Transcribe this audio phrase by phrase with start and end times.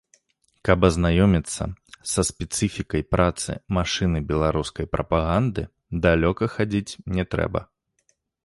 [0.67, 1.63] Каб азнаёміцца
[2.11, 5.61] са спецыфікай працы машыны беларускай прапаганды,
[6.07, 7.61] далёка хадзіць не трэба.